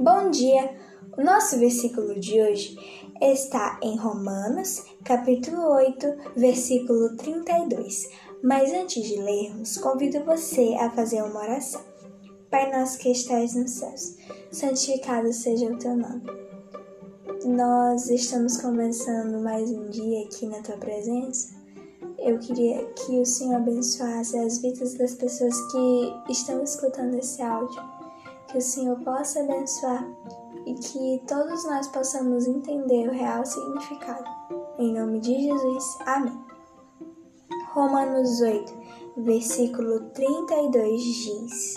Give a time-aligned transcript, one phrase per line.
[0.00, 0.76] Bom dia!
[1.16, 2.78] O nosso versículo de hoje
[3.20, 6.06] está em Romanos, capítulo 8,
[6.36, 8.08] versículo 32.
[8.40, 11.80] Mas antes de lermos, convido você a fazer uma oração.
[12.48, 14.16] Pai nosso que estais nos céus,
[14.52, 16.22] santificado seja o teu nome.
[17.44, 21.56] Nós estamos começando mais um dia aqui na tua presença.
[22.20, 27.98] Eu queria que o Senhor abençoasse as vidas das pessoas que estão escutando esse áudio.
[28.48, 30.06] Que o Senhor possa abençoar
[30.66, 34.24] e que todos nós possamos entender o real significado.
[34.78, 36.38] Em nome de Jesus, amém.
[37.72, 38.72] Romanos 8,
[39.18, 41.74] versículo 32 diz.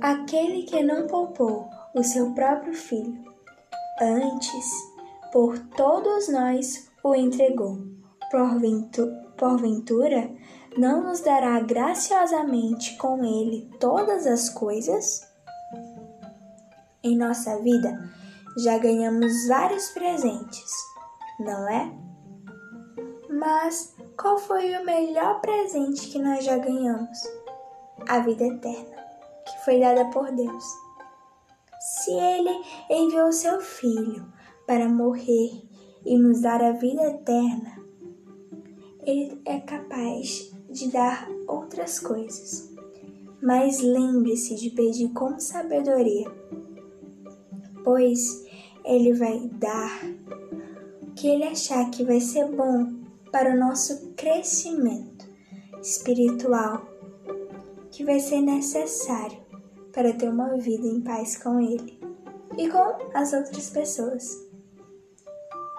[0.00, 3.24] Aquele que não poupou o seu próprio filho,
[4.00, 4.70] antes,
[5.32, 7.78] por todos nós o entregou.
[9.36, 10.30] Porventura,
[10.76, 15.20] não nos dará graciosamente com ele todas as coisas?
[17.02, 18.10] Em nossa vida,
[18.58, 20.72] já ganhamos vários presentes,
[21.40, 21.92] não é?
[23.28, 27.18] Mas qual foi o melhor presente que nós já ganhamos?
[28.08, 29.04] A vida eterna
[29.44, 30.64] que foi dada por Deus.
[31.80, 34.26] Se Ele enviou seu Filho
[34.66, 35.62] para morrer
[36.04, 37.83] e nos dar a vida eterna,
[39.06, 42.72] Ele é capaz de dar outras coisas.
[43.42, 46.30] Mas lembre-se de pedir com sabedoria,
[47.82, 48.44] pois
[48.84, 50.00] Ele vai dar
[51.02, 52.94] o que Ele achar que vai ser bom
[53.30, 55.28] para o nosso crescimento
[55.82, 56.86] espiritual
[57.90, 59.38] que vai ser necessário
[59.92, 62.00] para ter uma vida em paz com Ele
[62.58, 64.36] e com as outras pessoas.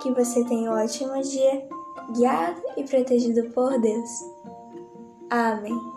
[0.00, 1.68] Que você tenha um ótimo dia,
[2.12, 4.10] guiado e protegido por Deus.
[5.30, 5.93] Amém.